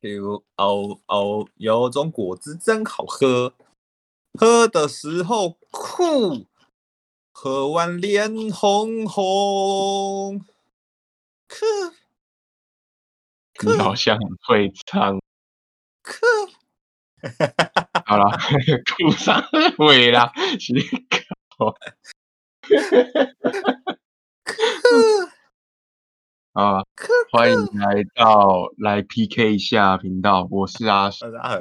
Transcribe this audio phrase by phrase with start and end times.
[0.00, 3.52] Q O O，有种果汁真好喝，
[4.38, 6.46] 喝的时候酷，
[7.32, 10.44] 喝完脸红红。
[11.48, 11.66] 可
[13.60, 15.18] 你好像很会唱。
[16.02, 16.24] 可，
[18.06, 18.38] 好了，
[18.96, 19.42] 哭上
[19.78, 20.72] 尾啦，是
[21.58, 21.74] 搞。
[26.52, 26.82] 啊，
[27.30, 31.56] 欢迎来到来 PK 一下频道，我是阿大家好。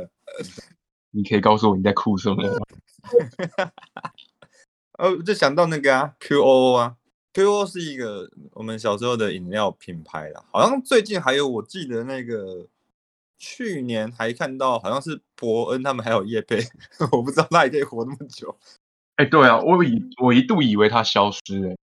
[1.12, 2.66] 你可以告诉我你在哭什么吗？
[4.98, 6.96] 哦，就想到那个啊，QO 啊。
[7.34, 12.68] Q.O 是一个我们小时候的饮料品牌啦，好像最近还有，我记得那个
[13.38, 16.58] 去年还看到，好像是伯恩他们还有叶贝，
[17.12, 18.58] 我不知道他也可以活那么久。
[19.18, 21.78] 哎，对啊，我以我一度以为它消失哎，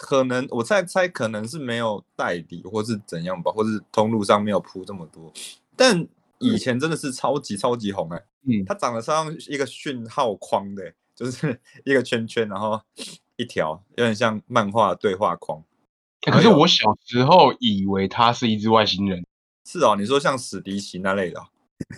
[0.00, 5.30] 可能我猜猜可能是没有代理或是怎样吧，或是通路上没有铺这么多，
[5.76, 12.80] 但以前真的是超级超级红哎，嗯，它长得像一个讯号框的，就是 一个圈圈，然后。
[13.36, 15.64] 一条有点像漫画对话框，
[16.20, 19.24] 可是我小时候以为它是一只外星人。
[19.64, 21.42] 是哦，你说像史迪奇那类的，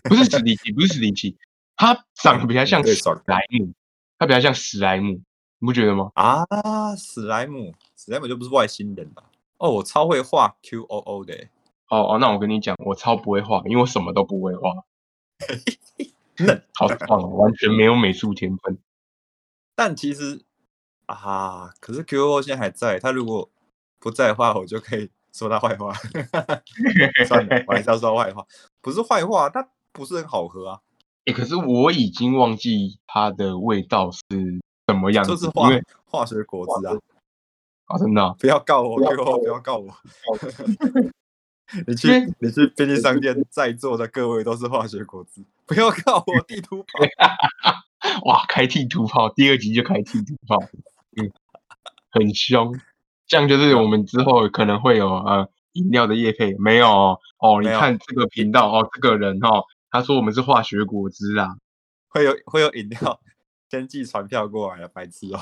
[0.04, 1.36] 不是史迪奇，不是史迪奇，
[1.74, 2.94] 它长得比较 像史
[3.26, 3.72] 莱姆，
[4.20, 5.20] 它比较像史莱姆，
[5.58, 6.12] 你不觉得吗？
[6.14, 6.46] 啊，
[6.94, 9.24] 史莱姆，史莱姆就不是外星人了。
[9.58, 11.34] 哦，我超会画 Q O O 的。
[11.88, 14.70] 哦哦，那我跟你讲，我超不会画，因为我什么都不会画。
[16.74, 18.76] 好 棒，完全没有美术天分。
[19.76, 20.44] 但其实。
[21.06, 21.70] 啊！
[21.78, 23.50] 可是 Q O O 现在还在，他如果
[23.98, 25.92] 不在的话，我就可以说他坏话。
[27.28, 28.46] 算了，我还是要说坏话，
[28.80, 30.80] 不是坏话，它不是很好喝啊。
[31.26, 34.20] 哎，可是我已经忘记它的味道是
[34.88, 35.68] 什么样子，就是化
[36.06, 36.94] 化学果汁啊。
[37.92, 38.34] 啊，真的？
[38.40, 39.92] 不要告我，Q O，不要告我。
[41.86, 46.86] 你去，你去便利商店，在座的各位都是化学果汁，不要告我地图炮。
[48.26, 50.58] 哇，开地图炮，第二集就开地图炮。
[51.16, 51.30] 嗯，
[52.10, 52.78] 很凶，
[53.26, 57.60] 这样就是我们之后可能会有呃饮料的叶配，没有哦？
[57.62, 61.56] 你看这个频道哦，这个人哦，他说我们是化学果汁啊，
[62.08, 63.20] 会有会有饮料
[63.70, 65.40] 先寄传票过来了，白痴哦。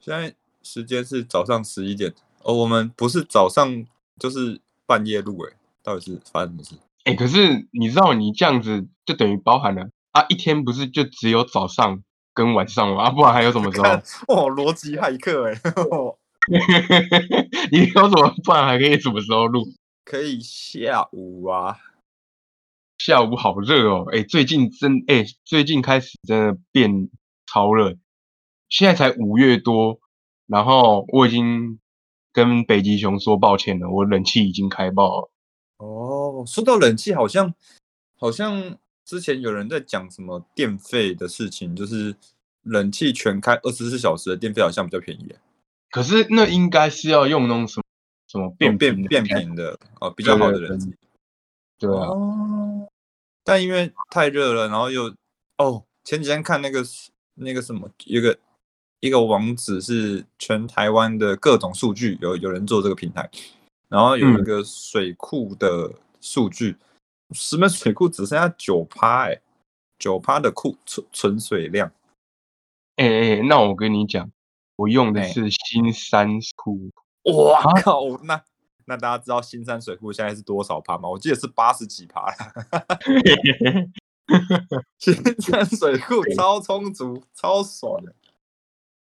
[0.00, 3.84] 现在时间是早上十一点哦，我们不是早上
[4.18, 6.74] 就是半夜录诶，到底是发生什么事？
[7.04, 12.02] 哎，可是你知道你这样子就等于包含了啊，一天不是就只有早上？
[12.34, 13.88] 跟晚上啊，不然还有什么时候？
[14.32, 15.60] 哦，逻辑骇客哎！
[17.72, 18.32] 你有什么？
[18.44, 19.66] 不然还可以什么时候录？
[20.04, 21.76] 可以下午啊，
[22.96, 24.06] 下午好热哦！
[24.12, 27.10] 哎，最近真哎，最近开始真的变
[27.46, 27.96] 超热。
[28.68, 30.00] 现在才五月多，
[30.46, 31.78] 然后我已经
[32.32, 35.30] 跟北极熊说抱歉了，我冷气已经开爆了。
[35.78, 37.54] 哦，说到冷气，好像
[38.16, 38.78] 好像。
[39.08, 42.14] 之前有人在讲什么电费的事情，就是
[42.64, 45.34] 冷气全开二十四小时的电费好像比较便宜。
[45.88, 47.84] 可是那应该是要用那种什么
[48.26, 50.94] 什么变变变频的哦，比较好的冷气。
[51.78, 52.06] 对啊。
[53.42, 55.04] 但因为太热了，然后又
[55.56, 56.84] 哦，前几天看那个
[57.36, 58.38] 那个什么，一个
[59.00, 63.30] 一个网址是全台湾的各种数据，有有人做这个平台，
[63.88, 66.76] 然后有一个水库的数据。
[67.32, 69.40] 石门水库只剩下九趴哎，
[69.98, 71.92] 九趴的库存存水量。
[72.96, 74.30] 哎哎，那我跟你讲，
[74.76, 76.90] 我用的是新山库。
[77.24, 78.02] 哇靠！
[78.24, 78.42] 那
[78.86, 81.08] 那大家知道新山水库现在是多少趴吗？
[81.08, 82.34] 我记得是八十几趴。
[84.98, 88.14] 新山水库超充足，超爽的。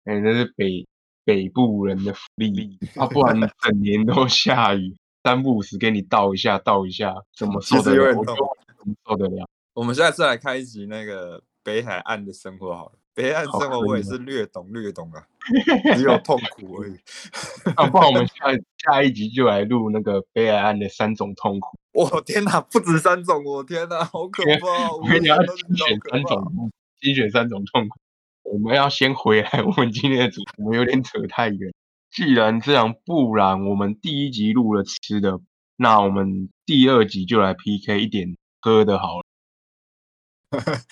[0.06, 0.86] 哎，那是北
[1.24, 4.96] 北部人的福利，啊，不然整年都下雨。
[5.22, 8.14] 三不五时给你倒一下，倒一下，怎么受得了？
[8.14, 8.24] 怎
[8.86, 9.48] 么受得了？
[9.74, 12.92] 我们现在是来开一集那个北海岸的生活好了。
[13.12, 15.26] 北海岸生活我也是略懂略懂啊，
[15.96, 16.94] 只有痛苦而已。
[17.76, 18.34] 那不然我们 下
[18.78, 21.76] 下一集就来录那个北海岸的三种痛苦。
[21.92, 23.42] 我天哪，不止三种！
[23.42, 24.92] 我天哪，好可怕！
[24.92, 26.70] 我跟你要精选三种，
[27.00, 27.98] 精选三种痛苦。
[28.52, 31.74] 我们要先回来，我们今天的主题，我们有点扯太远。
[32.10, 35.40] 既然这样，不然我们第一集录了吃的，
[35.76, 39.24] 那我们第二集就来 PK 一点喝的好了。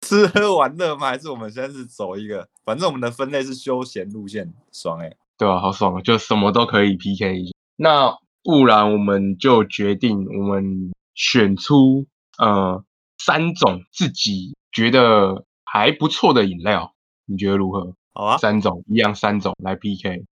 [0.00, 1.08] 吃喝玩乐吗？
[1.08, 7.52] 还是我们现在是走一个，反正我们的分类是休闲路线，爽哎，对啊，好爽啊，就什么都可以 PK 一下。
[7.76, 12.06] 那不然我们就决定，我们选出
[12.38, 12.82] 呃
[13.18, 16.94] 三种自己觉得还不错的饮料，
[17.30, 17.94] 你觉得如何？
[18.12, 20.26] 好啊，三种一样，三种来 PK。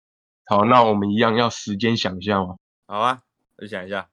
[0.45, 2.57] 好，那我们一样要时间想一下吗？
[2.87, 3.23] 好啊，
[3.57, 4.09] 我想一下。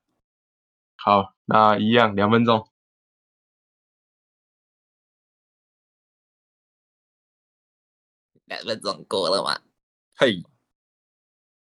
[0.95, 2.67] 好，那一样两分钟。
[8.45, 9.61] 两分钟过了吗？
[10.15, 10.43] 嘿，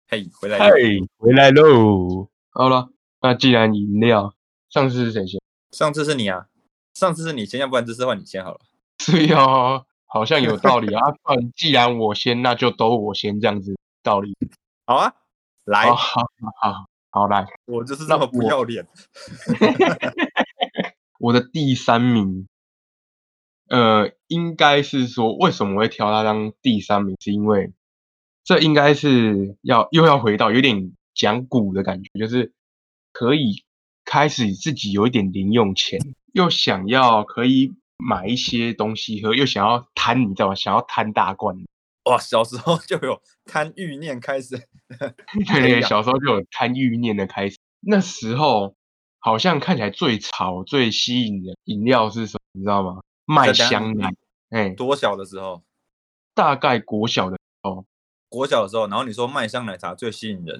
[0.07, 2.29] 嘿，回来，嘿，回来喽。
[2.49, 2.89] 好了，
[3.21, 4.33] 那既然饮料，
[4.69, 5.39] 上次是谁先？
[5.71, 6.47] 上次是你啊，
[6.95, 8.59] 上次是你先，要不然这次换你先好了。
[8.97, 11.01] 是呀，好像有道理啊。
[11.25, 14.35] 然既然我先，那就都我先这样子，道理。
[14.85, 15.13] 好啊，
[15.65, 16.23] 来，好好
[16.61, 18.87] 好，好来，我就是那么不要脸。
[21.19, 22.47] 我的第三名。
[23.69, 27.15] 呃，应该是说，为什么会挑他当第三名？
[27.21, 27.71] 是因为
[28.43, 32.51] 这应该是要又要回到有点讲古的感觉，就是
[33.13, 33.63] 可以
[34.03, 36.01] 开始自己有一点零用钱，
[36.33, 40.55] 又想要可以买一些东西喝，又想要贪，你知道吗？
[40.55, 41.55] 想要贪大罐。
[42.05, 44.57] 哇，小时候就有贪欲念开始。
[44.97, 47.57] 对 对， 小时候就有贪欲念的开始。
[47.79, 48.75] 那时候
[49.19, 52.39] 好像看起来最潮、最吸引的饮料是什么？
[52.53, 53.01] 你知道吗？
[53.25, 54.11] 麦香奶，
[54.49, 55.61] 哎，多小的时候？
[56.33, 57.85] 大概国小的时候，
[58.29, 58.87] 国小的时候。
[58.87, 60.59] 然后你说麦香奶茶最吸引人，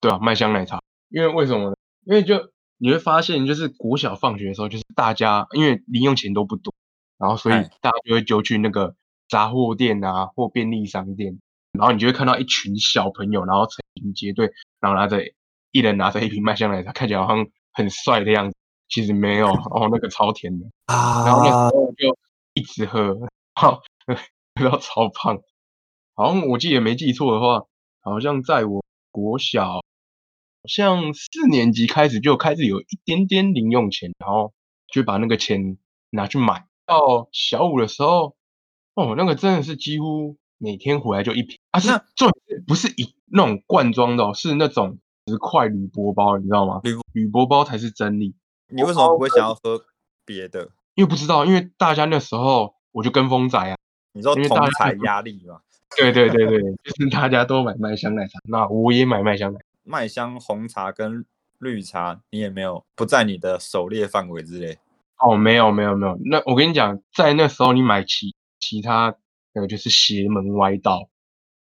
[0.00, 1.76] 对啊，麦香奶茶，因为为什么呢？
[2.04, 2.51] 因为就
[2.82, 6.74] 你会发现，就是国小放学的时候，就是大家因为零用钱都不多，
[7.16, 8.96] 然后所以大家就会就去那个
[9.28, 11.38] 杂货店啊或便利商店，
[11.78, 14.50] 然后你就会看到一群小朋友，然后成群结队，
[14.80, 15.22] 然后拿着
[15.70, 18.56] 一人拿着一瓶麦香奶茶，看起来好像很帅的样子。
[18.88, 22.18] 其实没有哦，那个超甜的 啊，然后那时候就
[22.54, 23.16] 一直喝，
[23.54, 23.80] 好
[24.56, 25.38] 喝到超胖。
[26.14, 27.62] 好像我记得没记错的话，
[28.02, 29.80] 好像在我国小，
[30.68, 34.52] 像四年级开始就开始有一点点零用钱，然后
[34.92, 35.76] 就把那个钱
[36.10, 36.66] 拿去买。
[36.84, 38.36] 到小五的时候，
[38.94, 42.30] 哦，那个真的是几乎每天回来就一瓶啊，是做
[42.66, 46.80] 不是一那种罐装的，哦是那种十块铝箔包，你知道吗？
[46.82, 48.34] 铝铝箔包才是真理。
[48.68, 49.84] 你为什么不会想要喝
[50.26, 50.70] 别的？
[50.94, 53.76] 因为不知道，因为大家那时候我就跟风仔啊。
[54.12, 55.60] 你知道同才压力吗？
[55.96, 59.60] 对对对对，就是大家都买麦香奶茶，那我也买麦香奶。
[59.82, 61.24] 麦香红茶跟
[61.58, 64.78] 绿茶，你也没有不在你的狩猎范围之内。
[65.18, 66.18] 哦，没有没有没有。
[66.24, 69.16] 那我跟你讲，在那时候你买其其他
[69.52, 71.08] 那个就是邪门歪道。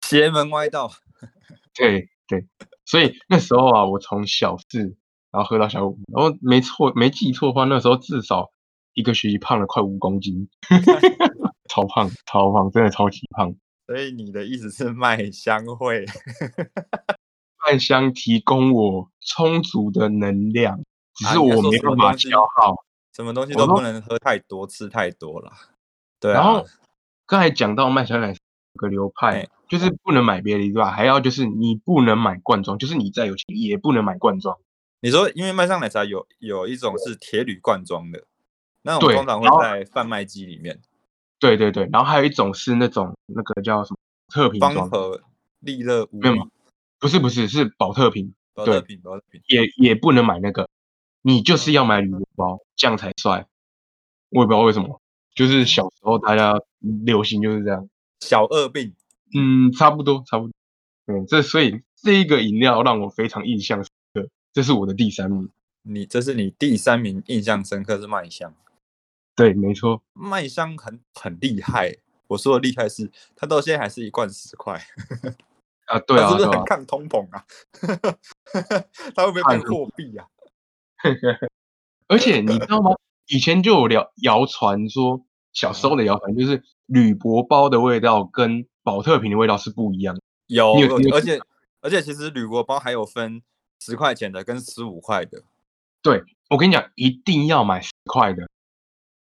[0.01, 0.92] 邪门歪道。
[1.74, 2.45] 对对，
[2.86, 4.95] 所以那时候啊，我从小四。
[5.31, 8.51] 然后喝到小五，然后没错没记错的话，那时候至少
[8.95, 10.50] 一个学期胖了快五公斤，
[11.69, 13.56] 超胖超胖，真的超级胖。
[13.86, 16.04] 所以你的意思是麦香会，
[17.65, 20.79] 麦香提供我充足的能量，
[21.15, 22.83] 只是我没办法消耗，
[23.15, 25.51] 什么东西都不能喝太多，吃太多了。
[26.19, 26.31] 对。
[26.31, 26.65] 然后
[27.25, 28.35] 刚才讲到麦香奶
[28.75, 30.91] 个流派，就是不能买别的对吧？
[30.91, 34.57] 还要就是你不能买罐装，就是你再有钱也不能买罐装。
[35.01, 38.25] 你说，因为麦香奶茶有有一种是铁铝罐装的，
[38.81, 40.81] 那种通常会在贩卖机里面。
[41.39, 43.97] 对对对，然后还有一种是那种那个叫什么
[44.27, 44.75] 特瓶装。
[44.75, 45.21] 方盒
[45.59, 46.47] 利乐没有吗？
[47.00, 48.34] 不是不是是保特瓶。
[48.54, 50.69] 保特瓶保特瓶也也不能买那个，
[51.22, 53.48] 你就是要买旅游包，这样才帅。
[54.30, 55.01] 我也不知道为什么，
[55.34, 56.60] 就是小时候大家
[57.06, 57.90] 流行就是这样。
[58.19, 58.94] 小二病。
[59.34, 60.54] 嗯，差不多差不多。
[61.06, 64.28] 嗯，这所以这一个饮料让我非常印象深刻。
[64.52, 65.50] 这是我的第三名，
[65.84, 68.54] 你这是你第三名，印象深刻是麦香，
[69.35, 71.95] 对，没错，麦香很很厉害。
[72.28, 74.80] 我说的厉害是，它到现在还是一罐十块
[75.90, 77.46] 啊，对啊，是不是很抗通膨啊？
[79.16, 80.28] 他会不会变货币啊？
[82.08, 82.92] 而且你知道吗？
[83.28, 90.18] 以前就有谣谣传说，小时候的谣传就是铝箔包的味道跟保特瓶的味道是不一样。
[90.48, 90.74] 有，
[91.14, 91.40] 而且
[91.81, 93.42] 而且其实铝箔包还有分。
[93.81, 95.42] 十块钱的跟十五块的，
[96.02, 98.50] 对我跟你讲，一定要买十块的。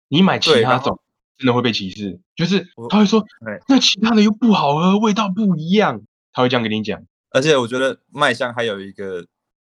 [0.06, 1.00] 你买其他种
[1.36, 3.24] 真的会被歧视，就是他会说，
[3.66, 6.02] 那其他的又不好喝，味道不一样，
[6.34, 7.02] 他会这样跟你讲。
[7.30, 9.26] 而且我觉得麦香还有一个，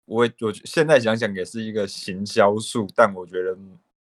[0.07, 3.57] 我我现在想想也是一个行销术，但我觉得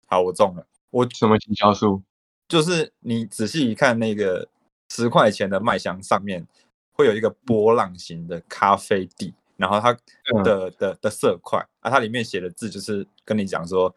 [0.06, 0.66] 好，我中了。
[0.90, 2.02] 我什么行销术？
[2.48, 4.48] 就是你仔细一看那个
[4.90, 6.48] 十块钱的麦香上面
[6.94, 9.34] 会有一个波浪形的咖啡底。
[9.56, 9.96] 然后它
[10.44, 13.96] 的的的色块啊，它里面写的字就是跟你讲说，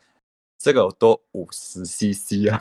[0.58, 2.60] 这个多五十 CC 啊，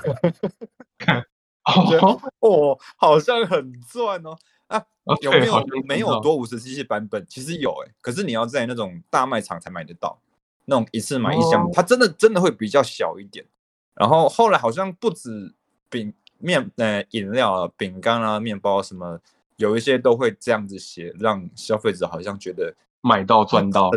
[1.65, 4.35] 哦哦，好像很赚哦
[4.67, 4.83] 啊，
[5.21, 7.25] 有没有没有多五十 CC 版本？
[7.27, 10.19] 其实有哎，可是你要在那种大卖场才买得到，
[10.65, 13.45] 那种一次买一箱，它真的真的会比较小一点。
[13.93, 15.53] 然后后来好像不止
[15.89, 19.19] 饼面呃饮料啊、饼干啊、面包什么，
[19.57, 22.73] 有一些都会这样子写，让消费者好像觉得。
[23.07, 23.91] 买到赚到，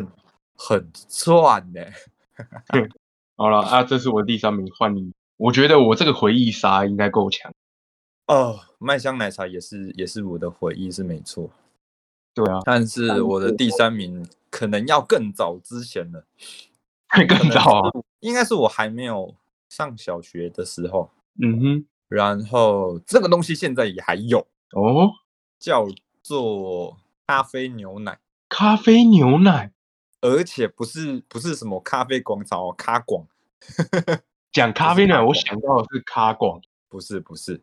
[0.54, 1.80] 很赚呢。
[3.38, 5.14] 好了啊，这是我第三名，换你。
[5.38, 7.50] 我觉得我这个回忆杀应该够强。
[8.28, 11.50] 哦，麦香奶茶也是也是我的回忆是没错。
[12.34, 16.24] 对啊，但是我的第三名可能要更早之前了，
[17.28, 19.34] 更早啊，应该是我还没有
[19.68, 21.10] 上小学的时候。
[21.40, 25.10] 嗯哼，然后这个东西现在也还有哦，
[25.58, 25.86] 叫
[26.22, 28.18] 做咖啡牛奶。
[28.48, 29.72] 咖啡牛奶，
[30.20, 33.26] 而且不是不是什么咖啡广场哦，咖广。
[34.52, 37.60] 讲咖啡奶，我想到的是咖广，不是不是，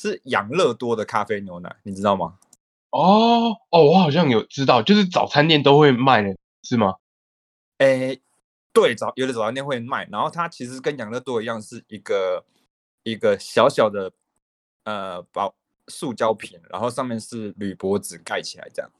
[0.00, 2.38] 是养乐多的咖啡牛奶，你知道吗？
[2.88, 6.94] 哦哦，我好像有知道，就是早餐店都会卖的，是吗？
[7.76, 8.18] 哎，
[8.72, 12.42] 对，早有的早餐店会卖，然后它其实跟养乐多一样，是一个
[13.02, 14.10] 一个小小的
[14.84, 15.54] 呃保
[15.88, 18.90] 塑胶瓶，然后上面是铝箔纸盖起来这样。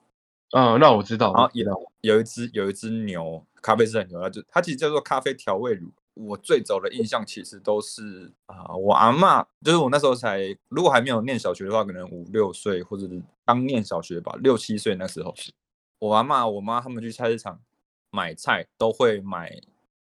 [0.52, 1.32] 嗯，那我知道。
[1.32, 5.90] 然后有有一只有一只牛，咖啡色的牛，它就它其实叫做咖啡调味乳。
[6.26, 15.34] 我最早的印象其实都是啊，我阿妈就是我那时候才，如果还没有念小学的话，可能五六岁或者是刚念小学吧，六七岁那时候，
[15.98, 17.60] 我阿妈、我妈他们去菜市场
[18.10, 19.60] 买菜都会买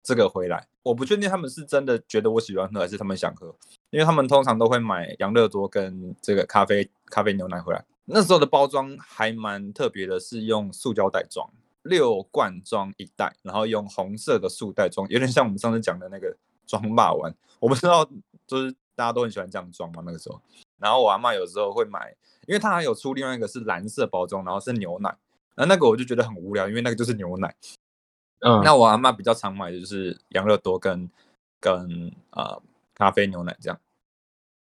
[0.03, 0.67] 这个回来。
[0.83, 3.55] 我不确定他们是真的觉得我喜欢喝，还是他们想喝，
[3.91, 7.85] 因为他们通常都会买养乐多跟这个咖啡咖啡牛奶回来。
[8.05, 11.47] 那时候的包装还蛮特别的，是用塑胶袋装。
[11.83, 16.35] 六罐装一袋，然后用红色的塑袋装，有点像我们上次讲的那个
[16.67, 17.33] 装霸丸。
[17.59, 18.07] 我不知道，
[18.45, 20.03] 就是大家都很喜欢这样装嘛。
[20.05, 20.39] 那个时候，
[20.77, 22.15] 然后我阿妈有时候会买，
[22.47, 25.15] 因为她还有出另外一个是蓝色包装，然后是牛奶。
[25.55, 27.55] 那那个我就觉得很无聊，因为那个就是牛奶。
[28.39, 31.09] 嗯，那我阿妈比较常买的就是养乐多跟
[31.59, 32.61] 跟呃
[32.93, 33.79] 咖啡牛奶这样。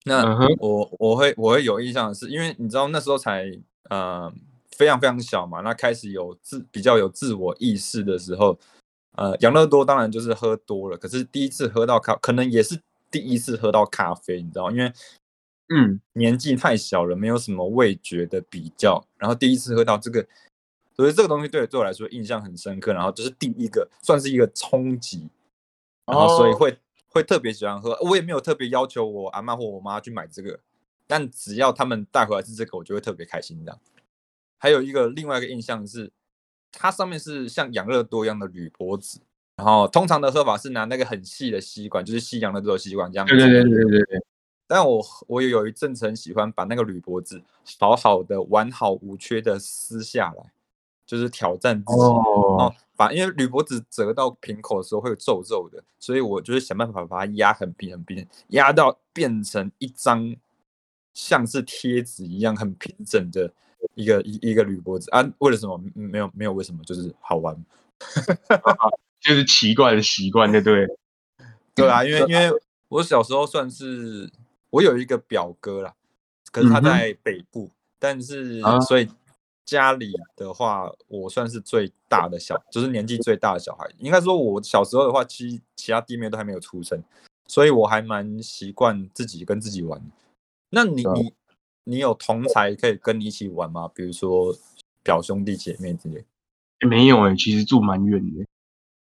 [0.06, 3.52] 那我我会我会有印象的是，因为你知道那时候才
[3.90, 4.34] 呃。
[4.76, 8.58] 非常非常小嘛，那开始有自比较有自我意识的时候，
[9.16, 12.80] 呃，养乐多当然就是喝多了，可是第一次喝到咖，可能也是
[13.12, 14.92] 第一次喝到咖啡，你知道，因为
[15.70, 20.26] 嗯年纪太小了，没有什么味觉的比较，然后第一次喝到这个，
[20.96, 25.30] 所以这个东西对对我来说印象很深刻，然后就是第一个算是一个冲击，
[26.06, 26.78] 然后所以会
[27.10, 30.60] 会特别喜欢喝，我也没有特别要求我阿妈或我妈去买这个，
[31.06, 33.80] 但只要他们带回来是这个，我就会特别开心这样。
[34.64, 36.10] 还有一个另外一个印象是，
[36.72, 39.20] 它上面是像养乐多一样的铝箔纸，
[39.58, 43.28] 然后通常的喝法是拿那个很细的吸管，就是吸养乐多的吸管这样。
[43.28, 44.26] 对对对对对对。
[44.66, 47.44] 但我我也有一阵子很喜欢把那个铝箔纸
[47.78, 50.54] 好好的完好无缺的撕下来，
[51.06, 52.00] 就是挑战自己。
[52.00, 52.74] 哦。
[52.96, 60.34] 把因为铝箔纸折到瓶口的时候会有皱皱的，所以我就是想办法把它压很平很平，压到变成一张
[61.14, 63.52] 像是贴纸一样很平整的。
[63.96, 65.82] 一个一一个铝箔纸啊，为了什么？
[65.94, 67.56] 没有没有为什么，就是好玩，
[69.20, 70.88] 就是奇怪的习惯，对不对？
[71.76, 72.52] 对啊，因为因为
[72.90, 74.30] 我小时候算是
[74.70, 75.94] 我有一个表哥啦，
[76.52, 79.08] 可是他在北部，但是所以
[79.66, 83.90] 家里的话，我算是最大的小，就是年纪最大的小孩。
[83.98, 87.02] 应该说，我小时候的话，其其他弟妹都还没有出生，
[87.48, 90.02] 所以我还蛮习惯自己跟自己玩。
[90.70, 91.34] 那你你？
[91.86, 93.90] 你有同才可以跟你一起玩吗？
[93.94, 94.56] 比如说
[95.04, 96.24] 表兄弟姐妹之类？
[96.88, 98.46] 没有哎，其实住蛮远的。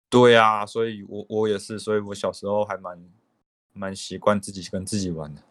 [0.09, 3.03] 对啊，所以我我也是，所以我小时候还蛮
[3.73, 5.43] 蛮习惯自己跟自己玩的。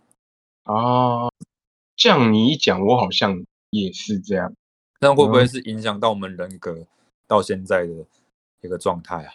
[0.64, 1.30] 啊，
[1.96, 4.54] 这样你一讲，我好像也是这样。
[5.02, 6.86] 那会不会是影响到我们人格
[7.28, 8.06] 到现在的
[8.62, 9.34] 一个状态啊？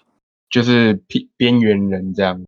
[0.49, 2.45] 就是边边缘人这样，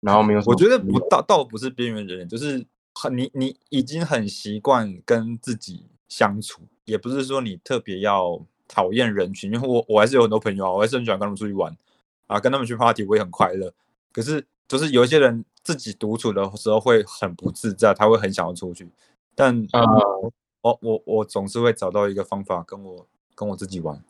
[0.00, 0.42] 然后没有。
[0.46, 2.66] 我觉得不倒倒不是边缘人，就是。
[2.94, 11.76] 很你你已经很习惯跟自己相处，也不是说你特别要讨厌人群，因为我我还是有很多朋友啊，我还是很喜欢跟他们出去玩
[12.26, 13.72] 啊，跟他们去 party 我也很快乐。
[14.12, 18.88] 可是就是有一些人自己独处的时候会很不自在，他会很想要出去，
[19.34, 19.82] 但呃，
[20.62, 24.02] 我我我总是会找到一个方法跟我跟我自己玩，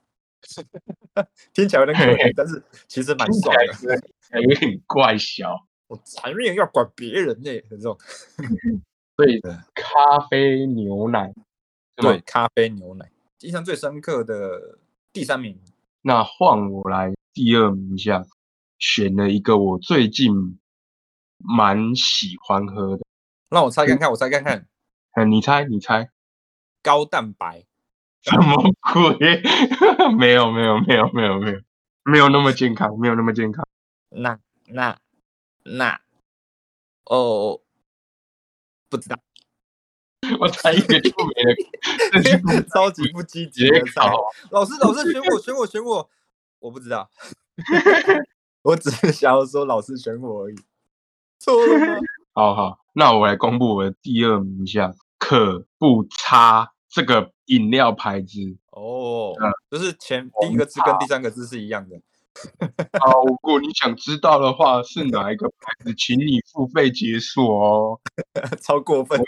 [1.55, 5.67] 听起来有点可怜，但是其实蛮爽的，有点怪小。
[5.89, 7.97] 我残忍要管别人呢，这种。
[9.17, 9.41] 对，
[9.75, 11.33] 咖啡牛奶，
[11.97, 13.09] 对，咖啡牛奶，
[13.41, 14.79] 印象最深刻的
[15.13, 15.57] 第三名。
[16.03, 18.25] 那换我来第二名下，
[18.79, 20.59] 选了一个我最近
[21.39, 23.05] 蛮喜欢喝的。
[23.51, 24.67] 让我猜看看，我猜看看。
[25.13, 26.11] 嗯，你猜，你猜。
[26.83, 27.65] 高蛋白？
[28.23, 28.57] 什么
[28.93, 29.43] 鬼？
[30.19, 31.61] 没有，没有，没有，没有，没有，
[32.05, 33.65] 没有那么健康，没有那么健康。
[34.11, 34.99] 那那。
[35.65, 36.01] 那
[37.07, 37.61] 哦，
[38.89, 39.19] 不知道，
[40.41, 41.43] 我猜一个就没
[42.53, 44.07] 了， 超级不积极的猜。
[44.51, 46.11] 老师，老师选我，选我，选我，
[46.61, 47.11] 我不知道。
[48.63, 50.57] 我只是想要说老师选我而已，
[51.39, 52.01] 错了吗？
[52.33, 58.39] 好好，那我来公布我的第二名一下，可不差这个饮料牌子
[58.71, 59.35] 哦，
[59.71, 62.01] 就是前第一个字跟第三个字是一样的。
[63.01, 68.01] 好，如果你想知道的话是哪一个牌子，请你付费解锁哦。
[68.61, 69.21] 超过分，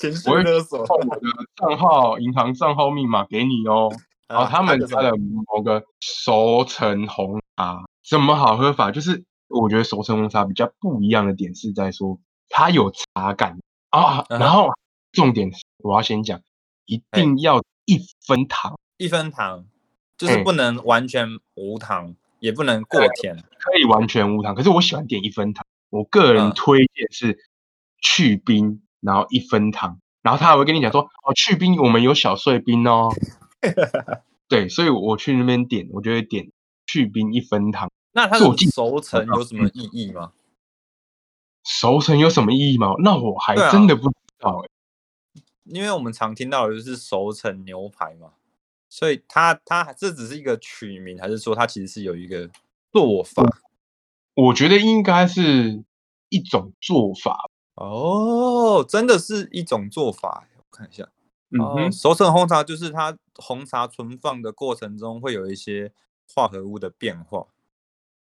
[0.00, 1.20] 情绪勒索，我的
[1.56, 3.90] 账号、银行账号密码给你哦。
[4.26, 8.90] 然后他们家的某个熟成红茶怎么好喝法？
[8.90, 12.18] 就是我觉得熟成红茶比较不一样的点是在说
[12.48, 13.58] 它有茶感
[13.90, 14.24] 啊。
[14.30, 14.70] 然后
[15.12, 16.40] 重点我要先讲，
[16.86, 19.66] 一定要一分糖，一分糖
[20.16, 22.16] 就是不能完全无糖。
[22.44, 24.54] 也不能过甜，可以完全无糖。
[24.54, 27.38] 可是我喜欢点一分糖，我个人推荐是
[28.02, 33.08] 去冰，然后一分糖，然后他还会跟你讲说，哦，去冰我们有小碎冰哦。
[34.46, 36.50] 对，所以我去那边点，我就会点
[36.86, 37.90] 去冰一分糖。
[38.12, 40.32] 那它的熟成有什么意义吗？
[41.64, 42.92] 熟成有什么意义吗？
[43.02, 44.68] 那我还真的不知道哎。
[45.64, 48.32] 因为我们常听到的就是熟成牛排嘛。
[48.94, 52.48] 所以它它这只是一个取名，还是说它其实是有一个
[52.92, 53.42] 做法？
[54.34, 55.82] 我觉得应该是
[56.28, 60.46] 一种做法哦，真的是一种做法。
[60.56, 61.08] 我看一下，
[61.50, 65.90] 嗯哼，熟成红茶就是它红茶存放的过程中会有一些
[66.32, 67.48] 化合物的变化，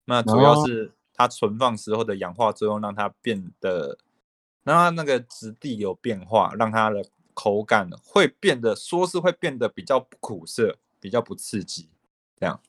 [0.04, 3.96] 那主要是它存放时候的氧化作用让它变得，
[4.64, 7.02] 让它那个质地有变化，让它的。
[7.38, 11.88] 口感会变得，说是会变得比较苦涩，比较不刺激，
[12.36, 12.60] 这样。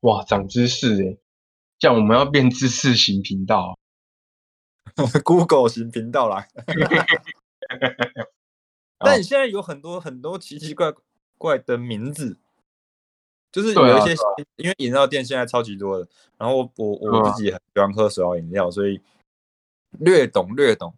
[0.00, 1.16] 哇，长知识哎！
[1.78, 3.78] 这样我们要变知识型频道，
[5.22, 6.48] Google 型频道啦。
[8.98, 10.92] 但你现在有很多很多奇奇怪
[11.38, 12.36] 怪的名字，
[13.52, 14.16] 就是有一些，
[14.56, 16.08] 因为饮料店现在超级多的。
[16.36, 19.00] 然后我我自己很喜欢喝手摇饮料，所以
[20.00, 20.92] 略懂略懂，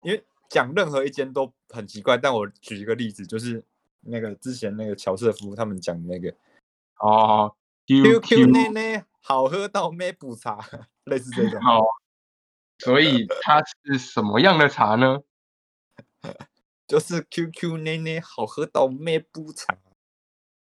[0.00, 0.24] 因为。
[0.48, 3.62] 讲任何一间都很奇怪，但我举一个例子，就是
[4.00, 6.34] 那个之前那个乔瑟夫他们讲那个
[7.00, 7.54] 哦
[7.86, 10.58] ，QQ 奶奶好喝到没补茶，
[11.04, 11.60] 类似这种。
[11.60, 11.84] 好，
[12.78, 15.20] 所以 它是什么样的茶呢？
[16.88, 19.76] 就是 QQ 奶奶好喝到没补茶。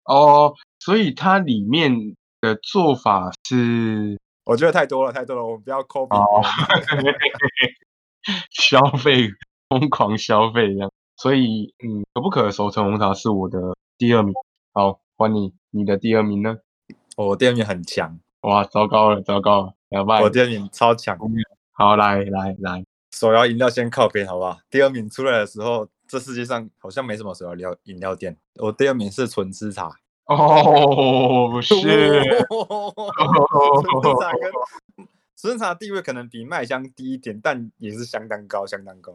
[0.04, 6.10] 哦，所以它里面的做法是，我觉得太多了，太多了，我们不要 copy。
[8.52, 9.30] 消费。
[9.70, 14.34] 疯狂消费这样，所以嗯，可不可熟成红茶是我的第二名。
[14.74, 16.58] 好，换你，你的第二名呢？
[17.16, 20.22] 我第二名很强，哇，糟糕了，糟糕了，两败。
[20.22, 21.18] 我第二名超强。
[21.72, 24.58] 好，来来来，手摇饮料先靠边，好不好？
[24.72, 28.36] 第二名出来的时候，这世界上好像没什么手摇料饮料店。
[28.56, 29.92] 我第二名是纯芝茶。
[30.26, 31.92] 哦，不是， 纯
[34.02, 34.52] 芝茶跟
[35.36, 39.14] 纯吃茶地位可能比麦香低一点，但也是相当高，相当高。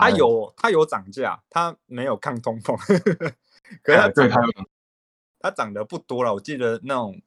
[0.00, 2.76] 它有它有涨价，它没有抗通膨，
[3.82, 4.40] 可是它对它
[5.38, 6.34] 它涨得不多了。
[6.34, 7.20] 我记得那种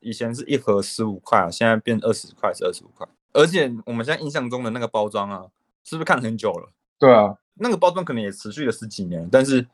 [0.00, 3.08] 以前是一盒十五块啊，现在变二十块是二十五块。
[3.32, 5.46] 而且我们现在印象中的那个包装啊，
[5.84, 6.70] 是不是看很久了？
[6.98, 9.66] 对啊，那个包装可能也持续了十几年，但是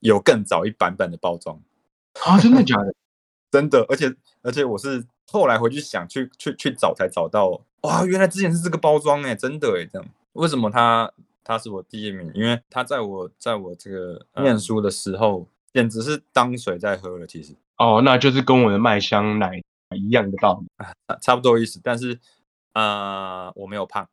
[0.00, 1.60] 有更早一版本的包装
[2.24, 2.92] 啊，真的假的？
[3.52, 10.08] 真的，而且而且我是后来回去想去去去找才找到，哇，原来之前是这个包装哎，真的哎，这样。
[10.34, 11.12] 为什么他
[11.44, 12.30] 他是我第一名？
[12.34, 17.26] 因为他在我在我这个念书的时候，简直是当水在喝了。
[17.26, 19.60] 其实哦，那就是跟我的麦香奶
[19.96, 21.80] 一样的道理啊，差不多意思。
[21.82, 22.18] 但是
[22.72, 24.08] 啊，我没有胖，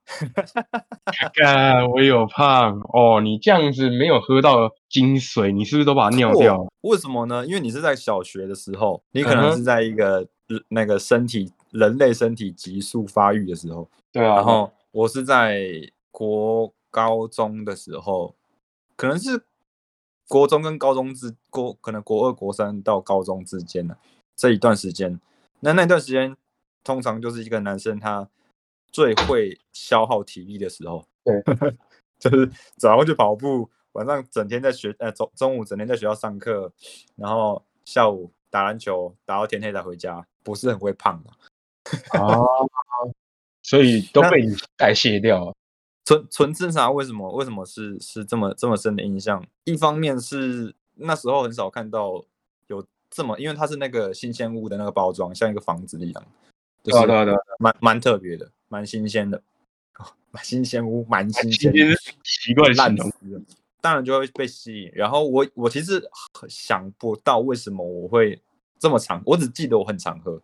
[1.34, 3.22] 干我有胖哦。
[3.22, 6.68] 你这样子没有喝到精髓，你是不是都把它尿掉了？
[6.82, 7.46] 为什么呢？
[7.46, 10.28] 因为你是在小学的时候，你可能是在一个
[10.70, 14.36] 那个身体人类身体急速发育的时候，对啊。
[14.36, 15.70] 然后我是在。
[16.12, 18.36] 国高中的时候，
[18.96, 19.44] 可能是
[20.28, 23.98] 国中跟高中之国，可能国二、国三到高中之间呢
[24.36, 25.20] 这一段时间，
[25.60, 26.36] 那那段时间
[26.84, 28.30] 通常就是一个男生他
[28.92, 31.06] 最会消耗体力的时候。
[31.24, 31.42] 对，
[32.18, 36.72] 就是早上去跑步，晚上整天在学，呃中中午整天在学校上课，
[37.16, 41.30] 然后下午打篮球，打到天黑才回家，不是很会胖的。
[42.20, 42.46] 哦，
[43.62, 45.56] 所以都被你代谢掉。
[46.10, 49.46] 纯纯正茶为什么为什么是是这么这么深的印象？
[49.66, 52.26] 一方面是那时候很少看到
[52.66, 56.26] 有这么，因为它是那个新鲜屋的那个包装，像一个房子一样，
[56.82, 59.40] 对对对，蛮蛮特别的，蛮新鲜的，
[60.42, 61.72] 新鲜屋蛮新鲜，
[62.24, 63.46] 奇怪的烂东西，
[63.80, 64.92] 当然就会被吸引。
[64.96, 66.04] 然后我我其实
[66.48, 68.42] 想不到为什么我会
[68.80, 70.42] 这么常，我只记得我很常喝，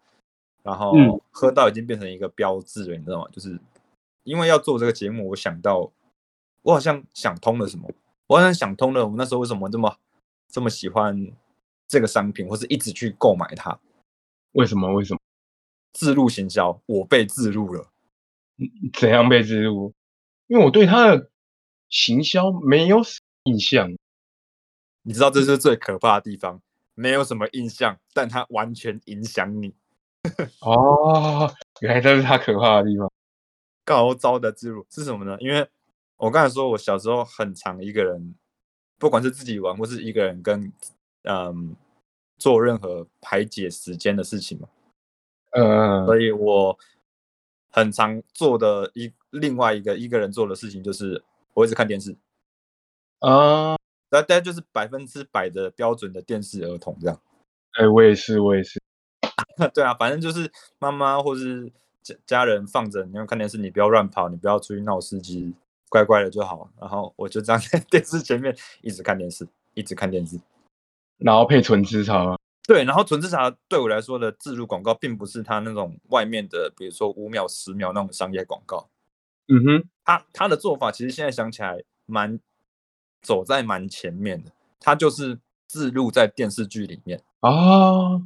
[0.62, 3.28] 然后嗯喝到已经变成一个标志了，你知道吗？
[3.32, 3.60] 就是
[4.26, 5.90] 因为要做这个节目，我想到
[6.64, 7.90] 我好像想通了什么，
[8.28, 9.98] 我好像想通了我那时候为什么这么
[10.50, 11.18] 这么喜欢
[11.88, 13.80] 这个商品，或是一直去购买它。
[14.52, 14.92] 为什么？
[14.94, 15.20] 为什么？
[15.94, 17.90] 自入行销，我被自入了。
[18.94, 19.94] 怎样被植入？
[20.48, 21.30] 因为我对他的
[21.90, 23.90] 行销没有什么印象。
[25.04, 26.62] 你知道这是最可怕的地方，
[26.96, 29.76] 没有什么印象，但它完全影响你。
[30.62, 33.12] 哦，原来这是他可怕的地方。
[33.86, 35.38] 高招的自入是什么呢？
[35.40, 35.66] 因为
[36.18, 38.36] 我刚才说我小时候很常一个人，
[38.98, 40.74] 不管是自己玩或是一个人跟
[41.24, 41.76] 嗯
[42.38, 44.68] 做任何排解时间的事情嘛，
[45.52, 46.78] 嗯，所以我
[47.70, 52.16] 很常做的一另外一个一个人做的事情就是我一直看电视，
[53.20, 53.78] 啊，
[54.10, 57.22] 那大家就是百分之百的标准的电视儿童这样。
[57.74, 58.82] 哎，我也是，我也是。
[59.74, 61.72] 对啊，反正就是妈妈或是
[62.06, 65.52] 家家人放着，你要看电视，你不要乱跑，你不要出去闹司机，
[65.90, 66.70] 乖乖的就好。
[66.80, 70.40] 然后我就这样在 电视前面一直看电视，一直看电视。
[71.18, 72.38] 然后配纯吃茶，
[72.68, 78.88] 对，然后纯吃茶对我来说的自入广告，并不是它那种外面的，比如说五秒、十秒那种商业广告。
[79.48, 82.40] 嗯哼，他他的做法其实现在想起来蛮
[83.22, 87.24] 走在蛮前面的，他就是自入在电视剧里面。
[87.40, 88.22] 啊，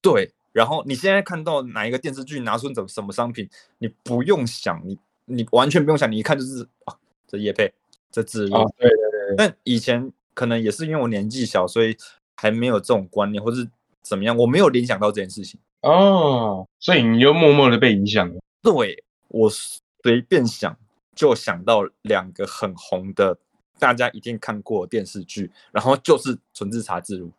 [0.00, 6.94] 对，然后你现在看到哪一个电视剧拿出什么什么商品，你不用想，你你完全不用想，你一看就是啊，
[7.26, 7.72] 这叶配，
[8.12, 8.54] 这自入。
[8.54, 11.96] 啊，对对对，但以前可能也是因为我年纪小，所以
[12.36, 13.68] 还没有这种观念，或是
[14.00, 15.58] 怎么样，我没有联想到这件事情。
[15.80, 18.40] 哦，所以你就默默的被影响了。
[18.62, 20.78] 对我随便想
[21.16, 23.36] 就想到两个很红的，
[23.80, 27.32] 大家一定看过的电视剧，然后就是纯自茶自入。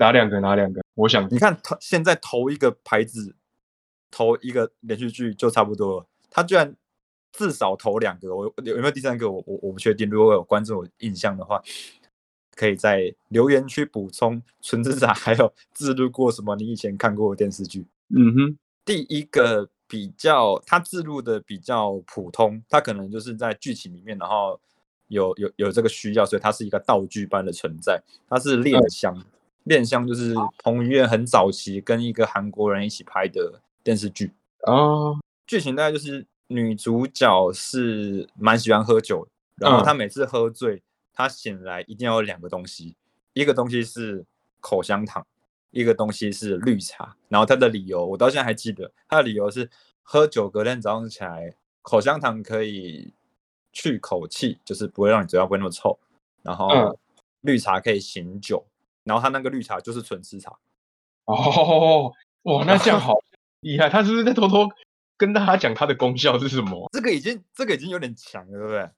[0.00, 0.40] 哪两个？
[0.40, 0.80] 哪两个？
[0.94, 3.36] 我想你看他现在投一个牌子，
[4.10, 6.06] 投一个连续剧就差不多了。
[6.30, 6.74] 他居然
[7.32, 9.30] 至少投两个，我有有没有第三个？
[9.30, 10.08] 我我我不确定。
[10.08, 11.62] 如果有观众有印象的话，
[12.56, 14.42] 可以在留言区补充。
[14.62, 17.86] 纯之茶还有自录过什么你以前看过的电视剧？
[18.08, 24.58] 嗯哼，第一个比较，他自录的比较普通，他可能就是在剧情里面，然后
[25.08, 28.02] 有有有这个需要，所以它是一个道具般的存在。
[28.28, 29.14] 它是恋香，
[29.64, 34.32] 恋香就是彭于晏很早期跟一个韩国人一起拍的电视剧。
[34.66, 39.30] 哦，剧情大概就是女主角是蛮喜欢喝酒的，
[39.66, 42.94] 然后嗯她每次喝醉，她醒来一定要有两个东西，
[43.32, 44.24] 一个东西是
[44.60, 45.26] 口香糖，
[45.70, 47.16] 一个东西是绿茶。
[47.28, 49.70] 然后她的理由我到现在还记得，她的理由是
[50.02, 53.12] 喝酒隔天早上起来，口香糖可以
[53.72, 55.98] 去口气，就是不会让你嘴巴不会那么臭，
[56.42, 56.96] 然后嗯
[57.42, 58.64] 绿茶可以醒酒，
[59.04, 60.58] 然后他那个绿茶就是纯吃茶。
[61.26, 63.14] 哦，哇，那这样好
[63.60, 63.88] 厉害！
[63.88, 64.68] 他是不是在偷偷
[65.16, 66.88] 跟大家讲它的功效是什么？
[66.92, 68.90] 这个已经这个已经有点强了，对不对？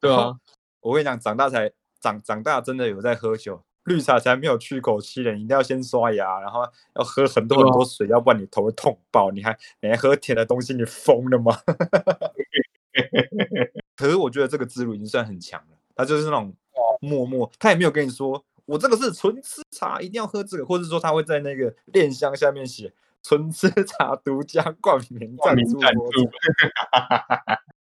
[0.00, 0.34] 对啊，
[0.80, 6.62] 我跟你讲，长大才长长大真的有在喝酒，绿茶才没有去口气的，你一定要先刷牙，然后
[6.96, 9.30] 要喝很多很多水，要不然你头会痛爆。
[9.30, 11.56] 你还你还喝甜的东西，你疯了吗？
[13.96, 16.52] 可是我觉得这个之路已经算很强了，他就是那种
[17.00, 26.30] 默默，他也没有跟你说我这个是纯吃茶，一定要喝这个，或者说他会在那个恋香下面写纯吃茶独家冠名赞助播助出。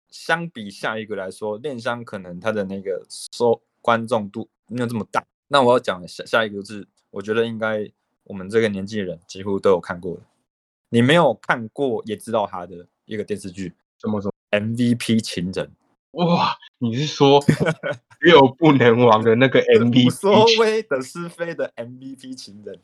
[0.08, 5.26] 相比下一个来说，恋香可能它的那个收观众度没有这么大。
[5.48, 7.90] 那我要讲的下下一个就是，我觉得应该
[8.22, 10.22] 我们这个年纪的人几乎都有看过的。
[10.90, 15.70] 你没有看过也知道他的一个电视剧什么说？MVP 情人，
[16.12, 17.40] 哇，你是说
[18.20, 22.80] 六不能亡的那个 MVP 所谓的是非的 MVP 情人。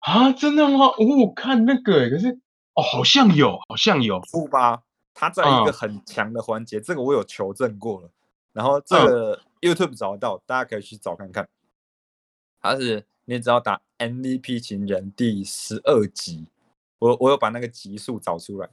[0.00, 0.32] 啊？
[0.32, 0.86] 真的吗？
[0.86, 2.28] 哦，我看那个欸，可是
[2.74, 4.20] 哦，好像有，好像有。
[4.32, 4.82] 不吧？
[5.14, 8.10] 他在一个嗯很强的环节，这个我有求证过了。
[8.52, 11.48] 然后这嗯个 YouTube 找得到，大家可以去找看看。
[12.60, 16.46] 他是你只要打 MVP 情人第十二集，
[16.98, 18.68] 我我有把那个集数找出来。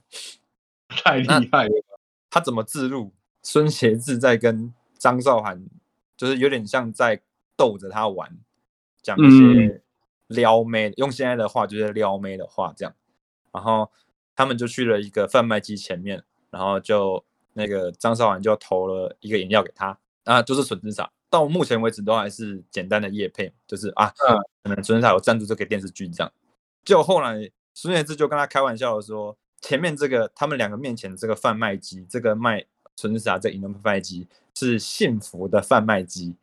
[0.88, 1.84] 太厉害了！
[2.30, 3.12] 他怎么自入？
[3.42, 5.64] 孙协志在跟张韶涵，
[6.16, 7.20] 就是有点像在
[7.56, 8.36] 逗着他玩，
[9.02, 9.82] 讲一些
[10.26, 12.94] 撩妹，用现在的话就是撩妹的话这样。
[13.52, 13.90] 然后
[14.36, 17.24] 他们就去了一个贩卖机前面，然后就
[17.54, 21.10] 那个张韶涵就投了一个饮料给他，啊，就是纯之茶。
[21.30, 26.32] 到目前为止都还是简单的业配，就是啊，嗯可能纯之茶有赞助这个电视剧这样。
[26.84, 32.64] 就后来孙协志就跟他开玩笑的说，前面这个他们两个面前这个贩卖机，这个卖
[32.98, 36.34] 纯之茶这饮料贩卖机是幸福的贩卖机。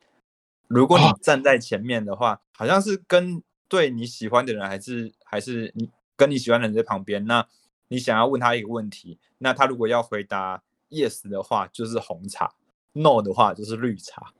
[0.68, 7.46] 如果你哦站在前面的话，好像是跟对你喜欢的人，还是还是你跟你喜欢的人在旁边，那
[7.88, 12.54] 你想要问他一个问题，那他如果要回答 yes 的话，就是红茶
[12.94, 14.32] ；no 的话就是绿茶。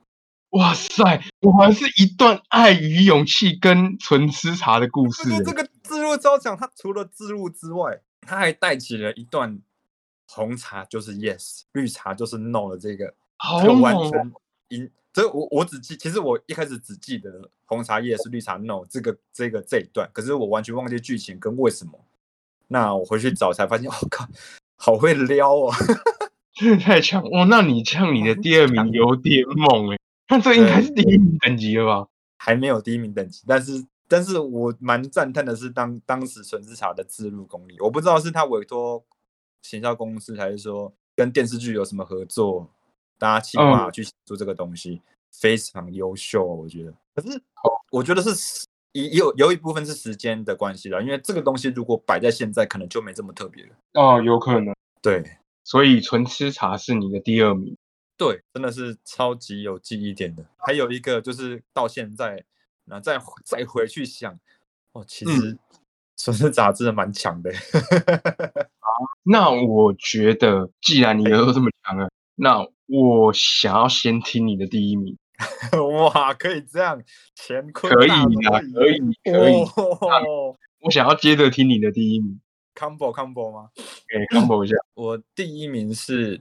[0.51, 5.29] 哇塞，我还是一段爱与勇气跟纯吃茶的故事。
[5.43, 9.59] 这个自入超强，他除了自入之外，他还带起了一段
[10.27, 14.31] 红茶就是 yes，绿茶就是 no 的这个，好完全
[14.69, 14.89] 因。
[15.13, 21.93] 所以我我只记，其实我一开始只记得红茶 yes，绿茶 no 这个这个这一段，可是我完全忘记剧情跟为什么。
[22.67, 24.27] 那我回去找才发现， 我靠，
[24.75, 25.73] 好会撩哦，
[26.53, 27.45] 真的太强哦！
[27.49, 29.97] 那你像你的第二名有点猛哎。
[30.29, 32.07] 那这应该是第一名等级了吧？
[32.37, 39.03] 还没有第一名等级，但是，但是我蛮赞叹的是当当时纯之茶的自入功力，我不知道是他委托
[39.61, 42.69] 行销公司，还是说跟电视剧有什么合作，
[43.17, 46.93] 大家计划去做这个东西，非常优秀，我觉得。
[47.15, 47.41] 可是，
[47.91, 53.75] 我觉得是也有有一部分是时间的关系了，因为这个东西如果摆在现在，可能就没这么特别了。
[53.93, 54.75] 哦，有可能。
[55.01, 55.23] 对，
[55.63, 57.75] 所以纯吃茶是你的第二名。
[58.17, 60.43] 对，真的是超级有记忆点的。
[60.57, 62.43] 还有一个就是到现在，
[62.85, 64.39] 然后再再回去想，
[64.93, 65.53] 哦，其实
[66.17, 67.51] 《纯是杂志》蛮强的。
[68.97, 75.17] 啊，那我觉得，既然你都这么强了，那我想要先听你的第一名。
[76.11, 76.99] 哇，可以这样？
[77.35, 78.25] 乾坤可以啊，
[78.73, 79.53] 可以，可以。
[80.79, 82.39] 我想要接着听你的第一名。
[82.75, 83.69] Combo Combo 吗？
[84.07, 84.75] 给 Combo 一下。
[84.95, 86.39] 我第一名是。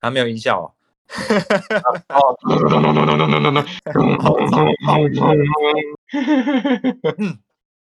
[0.00, 0.74] 还没有音效哦。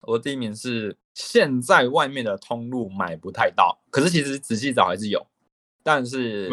[0.02, 5.26] 我第一名是现在外面的通路买不太到，可是其实仔细找还是有，
[5.82, 6.50] 但是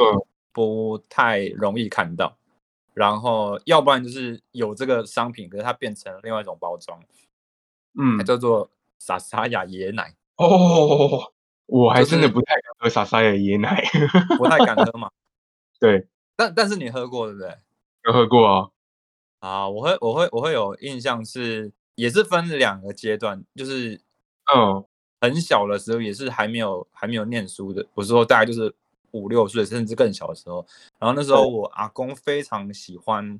[0.51, 2.37] 不太容易看到。
[2.93, 6.97] 然后要不然就是有这个商品，可是它变成了另外一种包装，
[7.99, 10.15] 嗯，叫做傻傻雅椰奶。
[10.37, 11.33] 哦，
[11.65, 13.83] 我还真的不太敢喝傻傻雅椰奶，
[14.37, 15.11] 不太敢喝嘛。
[15.77, 17.57] 对，但但是你喝过对不对？
[18.05, 18.69] 有喝过啊。
[19.39, 23.99] 啊，我会我会我会有印象是，也是分两个阶段，就是
[24.53, 24.85] 嗯，
[25.19, 28.73] 很小的时候也是还没有还没有念书的，我说大概就是
[29.11, 30.65] 五六岁甚至更小的时候，
[30.99, 33.39] 然后那时候我阿公非常喜欢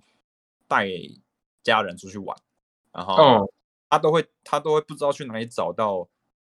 [0.68, 0.88] 带
[1.64, 2.36] 家人出去玩，
[2.92, 3.52] 然后
[3.90, 6.08] 他都会他都会不知道去哪里找到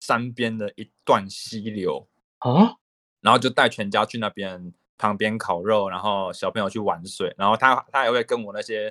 [0.01, 2.07] 山边的一段溪流
[2.39, 2.77] 啊，
[3.21, 4.73] 然后就带全家去那边。
[4.99, 8.91] 旁边烤肉，然后小朋友去玩水，然后他他也会跟我那些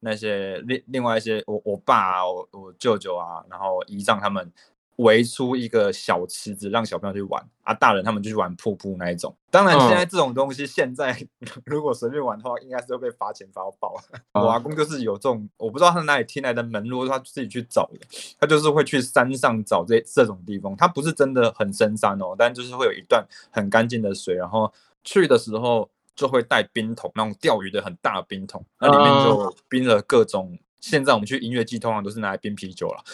[0.00, 4.50] 那些另另外一些我我爸啊，我我舅舅啊，然后姨丈他们
[4.96, 9.34] 围出一个小池子，让小朋友去玩啊，大人他们就去玩瀑布那一种。
[9.50, 11.16] 当然，现在这种东西现在
[11.64, 13.94] 如果随便玩的话，应该是会被罚钱罚到爆。
[14.32, 18.00] 我阿公就是有这种，我不知道他哪里听来的门路，他自己去找的，
[18.38, 20.76] 他就是会去山上找这这种地方。
[20.76, 24.72] 他不是真的很深山哦，但就是会有一段很干净的水，然后。
[25.02, 30.58] 去的时候就会带冰桶，那种钓鱼的很大的冰桶，那里面就冰了各种。
[30.80, 33.04] 现在我们去音乐季通常都是拿来冰啤酒了。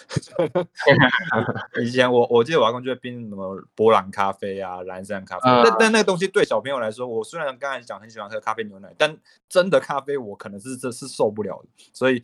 [1.82, 11.68] 以前我我记得我阿公就会冰什么波兰咖啡啊、蓝山咖啡，但但那个东西对小朋友来说，我虽然刚才讲很喜欢喝咖啡牛奶，但真的咖啡我可能是这是受不了的。
[11.92, 12.22] 所以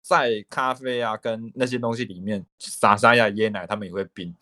[0.00, 4.34] 在咖啡啊跟那些东西里面撒沙呀椰奶，他们也会冰。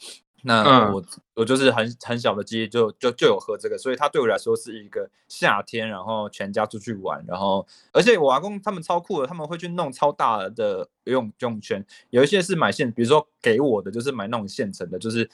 [0.42, 1.02] 那我
[1.34, 15.28] 我就是很很小的记忆就就就有喝这个，所以它对我来说是一个夏天，然后全家出去玩，然后而且我阿公他们超酷的，他们会去弄超大的游泳游泳圈，有一些是买现，比如说给我的就是买那种现成的，就是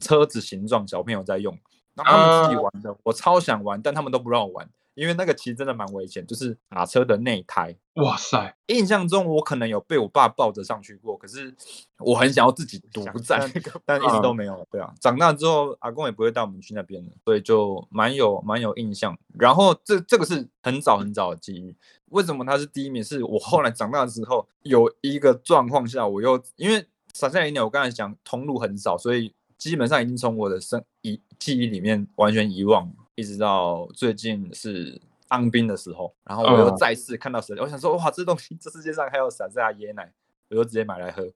[0.00, 1.56] 车子形状，小朋友在用，
[1.94, 4.68] 然后他们自己玩的，我超想玩，但他们都不让我玩。
[4.96, 7.76] 因为那个其实真的蛮危险，就是卡车的内胎。
[7.94, 8.56] 哇塞！
[8.66, 11.54] 印象中我可能有被我爸抱着上去过，可是
[11.98, 13.40] 我很想要自己独占，
[13.86, 14.66] 但一直都没有。
[14.70, 19.16] 对啊，长大之后阿公也不会带我们去那边了，所以就蛮有蛮有印象。
[19.38, 21.74] 然后这这个是很早很早的记忆。
[22.06, 23.04] 为什么他是第一名？
[23.04, 32.92] 是我后来长大之后有一个状况下，我又因为撒下一年我刚才讲通路很少，所以基本上已经从我的生遗记忆里面完全遗忘。
[33.16, 40.12] 一直到最近是当兵的时候，然后我又再次看到蛇，我想说哇，这东西这世界上还有闪在椰奶，
[40.48, 41.28] 我就直接买来喝，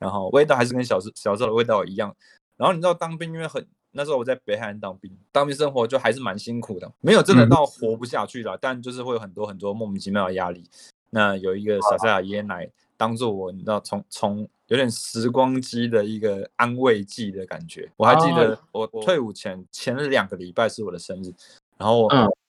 [0.00, 2.12] 然后味道还是跟小时小时候的味道一样。
[2.56, 10.68] 然后你知道当兵因为很那时候我在北海岸当兵，当兵生活就还是蛮辛苦的，没有真的到活不下去了，但就是会有很多很多莫名其妙的压力。
[11.10, 17.90] 那有一个傻傻椰奶当做我，你知道从从有点时光机的一个安慰剂的感觉。
[17.96, 21.32] 我还记得我退伍前前两个礼拜是我的生日，
[21.78, 22.08] 然后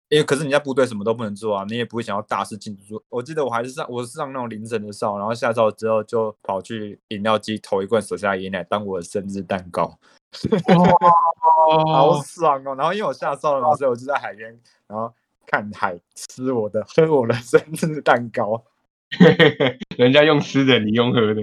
[0.09, 3.03] 因为可是你在部队什么都不能做啊，你也不会想要大事庆祝。
[3.09, 9.99] 我记得我还是上我是上那种凌晨的哨，然后下哨之后就跑去饮料机投一罐手下椰奶当我的生日蛋糕，
[11.93, 12.77] 好爽哦！
[12.77, 15.13] 然后因为我下哨了嘛，所以我就在海边，然后
[15.45, 18.63] 看海，吃我的，喝我的生日蛋糕。
[19.99, 21.43] 人家用吃的，你用喝的，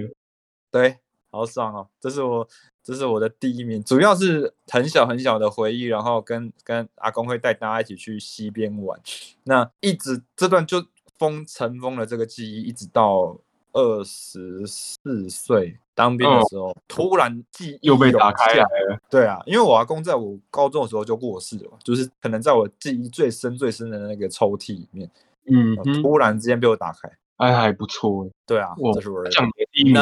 [0.74, 0.98] 对，
[1.30, 1.86] 好爽哦！
[2.00, 2.48] 这是我。
[2.86, 9.00] 这是我的第一名，主要是很小很小的回忆，然后跟跟阿公会带大家一起去溪边玩，
[9.44, 10.84] 那一直这段就
[11.18, 13.38] 封尘封了这个记忆，一直到
[13.72, 18.66] 二十四岁当兵的时候，突然记忆又被打开了。
[19.08, 25.10] 对啊，因为我阿公在我高中的时候就过世了，就是可能在我记忆最深最深的那个抽屉里面，
[25.46, 27.10] 嗯，突然之间被我打开。
[27.36, 28.30] 哎，还不错。
[28.46, 29.30] 对啊，这是我的
[29.72, 29.94] 第一名。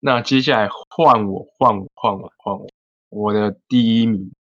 [0.00, 2.66] 那接下来换我，换我，换我，换我，
[3.10, 4.32] 我的第一名。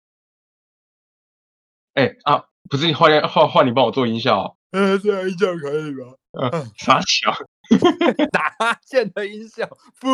[1.94, 4.57] 哎啊，不是你换换换你帮我做音效。
[4.70, 6.14] 呃，这音效可以吗？
[6.33, 7.33] 嗯，傻笑。
[8.31, 9.66] 打线的音效。
[10.01, 10.07] 不，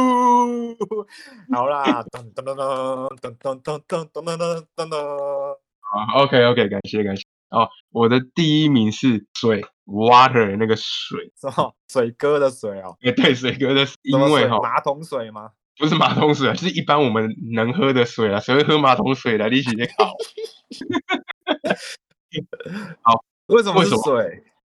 [1.54, 5.58] 好啦，噔噔噔噔噔噔噔噔噔噔噔噔。
[5.80, 7.24] 好，OK，OK，感谢感谢。
[7.50, 11.32] 哦，我的第一名是水，water 那个水？
[11.88, 15.50] 水哥的水哦，也对，水哥的，因为哈，马桶水吗？
[15.78, 19.70] 不是马桶水，是一般我们能喝的水啊，谁会喝马桶水来一起
[23.02, 23.80] 好，好，为什么？
[23.80, 24.02] 为什么？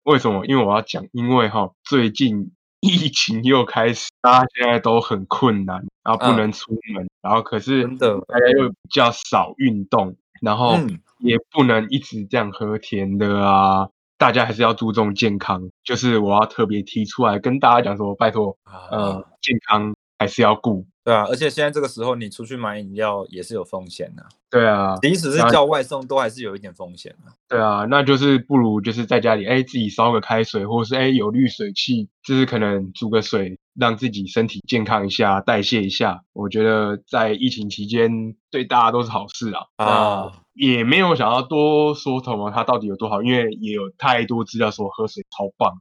[0.03, 0.45] 为什么？
[0.45, 10.77] 因为我要讲，因为哈，最近疫情又开始，大家现在都很困难，然后不能出门，然后可是大家又比较少运动，然后。
[11.21, 13.89] 也不能一直这样喝甜的啊！
[14.19, 15.67] 大家还是要注重健康。
[15.83, 18.55] 就是我要特别提出来跟大家讲说，拜托，
[18.91, 20.85] 呃，健康还是要顾。
[21.03, 24.23] 对啊，而且现在这个时候你出去买饮料也是有风险的。
[24.51, 27.31] 对啊，即使是叫外送，都还是有一点风险的。
[27.47, 36.21] 对啊，那就是不如就是在家里，哎，自己烧个开水，或者是哎有滤水器，就是可能煮个水，让自己身体健康一下，代谢一下。
[36.33, 38.11] 我觉得在疫情期间
[38.51, 39.61] 对大家都是好事啊。
[39.77, 45.73] 啊，也没有想要多说什么它到底有多好，因为也有太多资料说喝水超棒。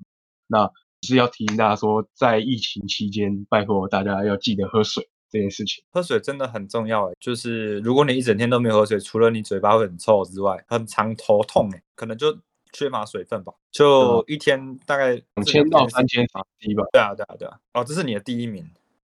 [0.46, 0.70] 那
[1.02, 5.08] 是要提醒大家说，在疫情期间，拜托大家要记得喝水。
[5.30, 7.12] 这件事情，喝水真的很重要哎。
[7.20, 12.34] 就是如果你一整天都没有喝水，除了你嘴巴会很臭之外，很常头痛哎，可能就
[12.72, 13.52] 缺乏水分吧。
[13.70, 16.84] 就一天大概两千到三千场地吧。
[16.92, 17.58] 对啊，对啊，对啊。
[17.74, 18.64] 哦，这是你的第一名。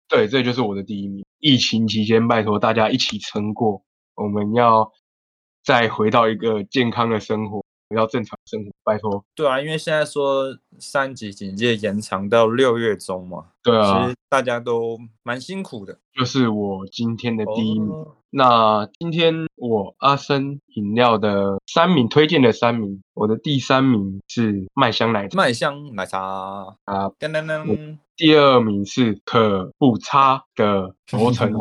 [0.09, 1.25] 对，这就是我的第一名。
[1.39, 3.83] 疫情期间，拜托大家一起撑过，
[4.15, 4.93] 我们要
[5.63, 7.64] 再回到一个健康的生活。
[7.91, 9.25] 要正常生活，拜托。
[9.35, 13.47] 对啊，因为现在说三级警戒延长到六月中嘛。
[13.63, 15.99] 对啊，其实大家都蛮辛苦的。
[16.15, 17.91] 就是我今天的第一名。
[18.31, 26.21] 那今天我阿森饮料的三名推荐的三名，我的第三名是麦香奶茶麦香奶茶
[26.85, 27.09] 啊。
[27.19, 27.99] 噔噔噔。
[28.17, 31.59] 第二名是可不差的磨成茶，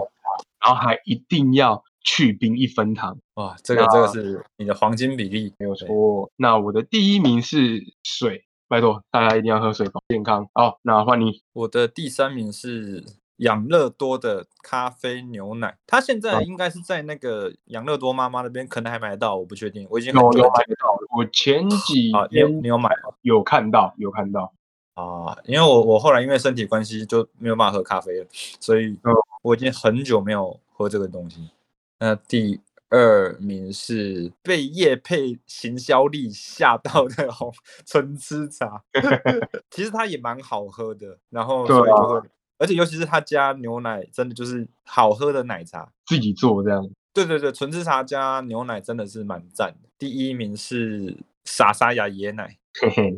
[0.61, 1.83] 然后还一定要。
[2.03, 6.29] 去冰一分糖哇，这个这个是你的黄金比例，没有错。
[6.35, 10.47] 那我的第一名是水，拜托大家一定要喝水，保健康。
[10.53, 11.41] 好，那换你。
[11.53, 13.03] 我的第三名是
[13.37, 19.87] 养乐多的咖啡牛奶，它现在应该是在那个养乐多妈妈那边，可能还买得到，我不确定。
[19.89, 22.89] 我已经有有买得到，我前几天你有买
[23.21, 24.53] 有看到有看到
[24.93, 28.27] 啊，因为我我后来因为身体关系就没有办法喝咖啡了，
[28.59, 28.99] 所以
[29.41, 31.49] 我已经很久没有喝这个东西。
[31.99, 37.51] 那第二名是被叶配行销力吓到的红
[37.85, 38.83] 纯汁茶，
[39.71, 42.21] 其实它也蛮好喝的，然后所以就会，
[42.59, 46.87] 而且尤其是他加牛奶，真的就是好喝的奶茶，自己做这样。
[47.13, 49.89] 对对对，纯吃茶加牛奶真的是蛮赞的。
[49.97, 52.57] 第一名是傻沙雅椰奶，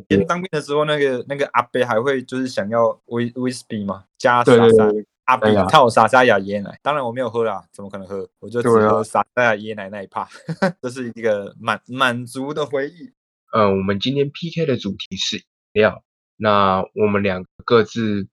[0.08, 4.90] 以前当兵的时候，那个那个阿伯还会就是想要威威士忌嘛，加傻沙。
[5.26, 8.28] 阿比套沙沙雅椰奶，当然我没有喝啦，怎么可能喝？
[8.40, 10.28] 我就只喝沙沙雅椰奶那一趴，
[10.82, 13.12] 这是一个满满足的回忆。
[13.52, 16.02] 呃，我们今天 PK 的主题是饮料，
[16.36, 18.26] 那我们两个各自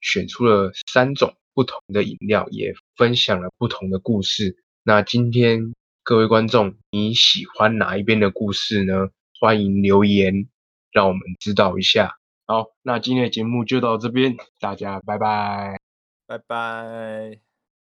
[0.00, 4.56] 选出了三种不同的饮料，也分享了不同的故事。
[4.82, 9.08] 那今天各位观众，你喜欢哪一边的故事呢？
[9.40, 10.48] 欢迎留言，
[10.92, 12.16] 让我们知道一下。
[12.46, 15.87] 好，那今天的节目就到这边，大家拜拜。
[16.28, 17.40] 拜拜。